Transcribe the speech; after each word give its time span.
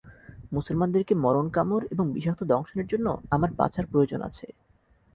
মুসলমানদেরকে 0.51 1.13
মরণ 1.15 1.47
কামড় 1.49 1.85
এবং 1.91 2.05
বিষাক্ত 2.13 2.41
দংশনের 2.43 2.87
জন্য 2.87 3.07
আমার 3.31 3.49
বাঁচার 3.53 3.85
প্রয়োজন 3.85 4.19
আছে। 4.21 4.45